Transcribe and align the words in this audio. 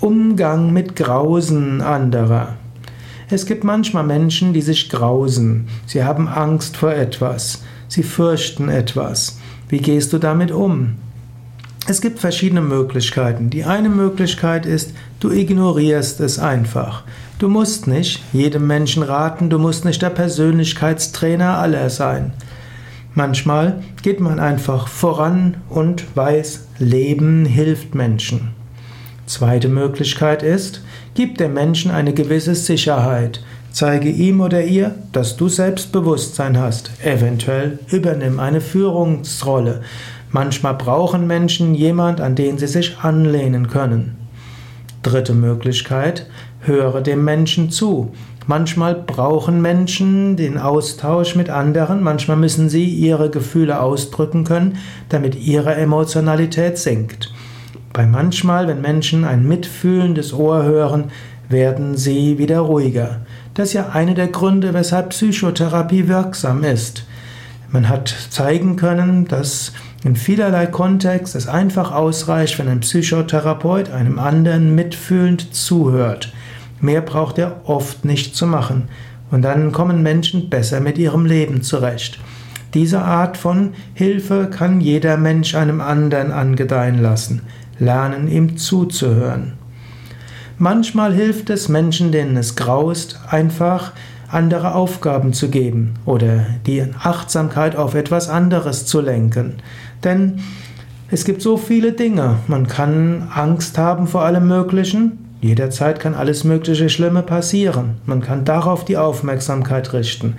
Umgang 0.00 0.72
mit 0.72 0.96
Grausen 0.96 1.80
anderer. 1.80 2.56
Es 3.30 3.46
gibt 3.46 3.64
manchmal 3.64 4.04
Menschen, 4.04 4.52
die 4.52 4.60
sich 4.60 4.90
grausen. 4.90 5.68
Sie 5.86 6.04
haben 6.04 6.28
Angst 6.28 6.76
vor 6.76 6.92
etwas. 6.92 7.62
Sie 7.88 8.02
fürchten 8.02 8.68
etwas. 8.68 9.38
Wie 9.68 9.78
gehst 9.78 10.12
du 10.12 10.18
damit 10.18 10.50
um? 10.50 10.96
Es 11.86 12.00
gibt 12.00 12.18
verschiedene 12.18 12.60
Möglichkeiten. 12.60 13.50
Die 13.50 13.64
eine 13.64 13.88
Möglichkeit 13.88 14.66
ist, 14.66 14.92
du 15.20 15.30
ignorierst 15.30 16.20
es 16.20 16.38
einfach. 16.38 17.04
Du 17.38 17.48
musst 17.48 17.86
nicht 17.86 18.22
jedem 18.32 18.66
Menschen 18.66 19.02
raten, 19.02 19.50
du 19.50 19.58
musst 19.58 19.84
nicht 19.84 20.00
der 20.00 20.10
Persönlichkeitstrainer 20.10 21.58
aller 21.58 21.90
sein. 21.90 22.32
Manchmal 23.14 23.82
geht 24.02 24.20
man 24.20 24.40
einfach 24.40 24.88
voran 24.88 25.58
und 25.68 26.04
weiß, 26.16 26.66
Leben 26.78 27.44
hilft 27.44 27.94
Menschen. 27.94 28.63
Zweite 29.26 29.68
Möglichkeit 29.68 30.42
ist, 30.42 30.82
gib 31.14 31.38
dem 31.38 31.54
Menschen 31.54 31.90
eine 31.90 32.12
gewisse 32.12 32.54
Sicherheit. 32.54 33.42
Zeige 33.72 34.08
ihm 34.08 34.40
oder 34.40 34.62
ihr, 34.62 34.94
dass 35.12 35.36
du 35.36 35.48
Selbstbewusstsein 35.48 36.58
hast. 36.58 36.90
Eventuell 37.02 37.80
übernimm 37.90 38.38
eine 38.38 38.60
Führungsrolle. 38.60 39.82
Manchmal 40.30 40.74
brauchen 40.74 41.26
Menschen 41.26 41.74
jemand, 41.74 42.20
an 42.20 42.34
den 42.34 42.58
sie 42.58 42.66
sich 42.66 42.98
anlehnen 42.98 43.68
können. 43.68 44.16
Dritte 45.02 45.34
Möglichkeit, 45.34 46.26
höre 46.60 47.00
dem 47.00 47.24
Menschen 47.24 47.70
zu. 47.70 48.12
Manchmal 48.46 48.94
brauchen 48.94 49.60
Menschen 49.60 50.36
den 50.36 50.58
Austausch 50.58 51.34
mit 51.34 51.50
anderen, 51.50 52.02
manchmal 52.02 52.36
müssen 52.36 52.68
sie 52.68 52.84
ihre 52.84 53.30
Gefühle 53.30 53.80
ausdrücken 53.80 54.44
können, 54.44 54.78
damit 55.08 55.34
ihre 55.34 55.74
Emotionalität 55.74 56.78
sinkt. 56.78 57.33
Bei 57.94 58.06
manchmal, 58.06 58.66
wenn 58.66 58.80
Menschen 58.80 59.24
ein 59.24 59.46
mitfühlendes 59.46 60.32
Ohr 60.32 60.64
hören, 60.64 61.12
werden 61.48 61.96
sie 61.96 62.38
wieder 62.38 62.58
ruhiger. 62.58 63.20
Das 63.54 63.68
ist 63.68 63.74
ja 63.74 63.90
einer 63.90 64.14
der 64.14 64.26
Gründe, 64.26 64.74
weshalb 64.74 65.10
Psychotherapie 65.10 66.08
wirksam 66.08 66.64
ist. 66.64 67.06
Man 67.70 67.88
hat 67.88 68.08
zeigen 68.30 68.74
können, 68.74 69.28
dass 69.28 69.72
in 70.02 70.16
vielerlei 70.16 70.66
Kontext 70.66 71.36
es 71.36 71.46
einfach 71.46 71.92
ausreicht, 71.92 72.58
wenn 72.58 72.66
ein 72.66 72.80
Psychotherapeut 72.80 73.92
einem 73.92 74.18
anderen 74.18 74.74
mitfühlend 74.74 75.54
zuhört. 75.54 76.32
Mehr 76.80 77.00
braucht 77.00 77.38
er 77.38 77.60
oft 77.62 78.04
nicht 78.04 78.34
zu 78.34 78.48
machen. 78.48 78.88
Und 79.30 79.42
dann 79.42 79.70
kommen 79.70 80.02
Menschen 80.02 80.50
besser 80.50 80.80
mit 80.80 80.98
ihrem 80.98 81.26
Leben 81.26 81.62
zurecht. 81.62 82.18
Diese 82.74 83.02
Art 83.02 83.36
von 83.36 83.74
Hilfe 83.94 84.50
kann 84.50 84.80
jeder 84.80 85.16
Mensch 85.16 85.54
einem 85.54 85.80
anderen 85.80 86.32
angedeihen 86.32 87.00
lassen 87.00 87.42
lernen 87.78 88.28
ihm 88.28 88.56
zuzuhören. 88.56 89.54
Manchmal 90.58 91.12
hilft 91.12 91.50
es 91.50 91.68
Menschen, 91.68 92.12
denen 92.12 92.36
es 92.36 92.54
graust, 92.56 93.20
einfach 93.28 93.92
andere 94.28 94.74
Aufgaben 94.74 95.32
zu 95.32 95.48
geben 95.48 95.94
oder 96.04 96.46
die 96.66 96.84
Achtsamkeit 96.98 97.76
auf 97.76 97.94
etwas 97.94 98.28
anderes 98.28 98.86
zu 98.86 99.00
lenken. 99.00 99.56
Denn 100.02 100.40
es 101.10 101.24
gibt 101.24 101.42
so 101.42 101.56
viele 101.56 101.92
Dinge. 101.92 102.38
Man 102.46 102.66
kann 102.66 103.28
Angst 103.32 103.78
haben 103.78 104.06
vor 104.06 104.22
allem 104.22 104.48
Möglichen. 104.48 105.23
Jederzeit 105.44 106.00
kann 106.00 106.14
alles 106.14 106.42
Mögliche 106.44 106.88
Schlimme 106.88 107.22
passieren. 107.22 107.96
Man 108.06 108.22
kann 108.22 108.46
darauf 108.46 108.86
die 108.86 108.96
Aufmerksamkeit 108.96 109.92
richten. 109.92 110.36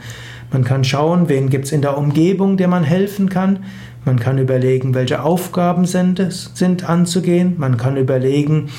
Man 0.52 0.64
kann 0.64 0.84
schauen, 0.84 1.30
wen 1.30 1.52
gibt 1.52 1.66
es 1.66 1.72
in 1.72 1.84
der 1.84 1.96
Umgebung, 1.96 2.58
der 2.58 2.68
man 2.68 2.84
helfen 2.84 3.30
kann. 3.30 3.60
Man 4.04 4.18
kann 4.18 4.40
überlegen, 4.40 4.96
welche 4.96 5.22
Aufgaben 5.22 5.86
sind 5.86 6.26
sind 6.56 6.90
anzugehen. 6.90 7.54
Man 7.60 7.78
kann 7.78 7.98
überlegen, 7.98 8.70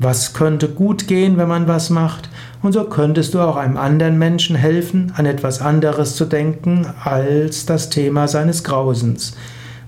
was 0.00 0.34
könnte 0.34 0.66
gut 0.70 1.06
gehen, 1.06 1.36
wenn 1.36 1.46
man 1.46 1.68
was 1.68 1.88
macht. 1.88 2.30
Und 2.62 2.72
so 2.72 2.82
könntest 2.82 3.34
du 3.34 3.40
auch 3.40 3.54
einem 3.54 3.76
anderen 3.76 4.18
Menschen 4.18 4.56
helfen, 4.56 5.12
an 5.14 5.24
etwas 5.24 5.60
anderes 5.60 6.16
zu 6.16 6.24
denken 6.24 6.84
als 7.04 7.64
das 7.64 7.90
Thema 7.90 8.26
seines 8.26 8.64
Grausens. 8.64 9.36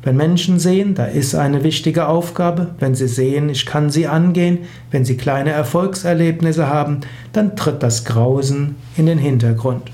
Wenn 0.03 0.17
Menschen 0.17 0.59
sehen, 0.59 0.95
da 0.95 1.07
ist 1.07 1.35
eine 1.35 1.65
wichtige 1.65 2.07
Aufgabe, 2.07 2.69
wenn 2.79 2.95
sie 2.95 3.09
sehen, 3.09 3.49
ich 3.49 3.67
kann 3.67 3.91
sie 3.91 4.07
angehen, 4.07 4.61
wenn 4.91 5.05
sie 5.05 5.17
kleine 5.17 5.51
Erfolgserlebnisse 5.51 6.69
haben, 6.69 7.01
dann 7.33 7.57
tritt 7.57 7.83
das 7.83 8.05
Grausen 8.05 8.77
in 8.97 9.07
den 9.07 9.19
Hintergrund. 9.19 9.91